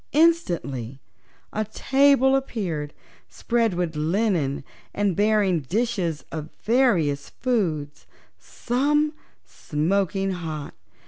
Instantly 0.13 0.99
a 1.53 1.63
table 1.63 2.35
appeared, 2.35 2.91
spread 3.29 3.75
with 3.75 3.95
linen 3.95 4.63
and 4.95 5.15
bearing 5.15 5.59
dishes 5.59 6.25
of 6.31 6.49
various 6.63 7.29
foods, 7.29 8.07
some 8.39 9.13
smoking 9.45 10.31
hot. 10.31 10.73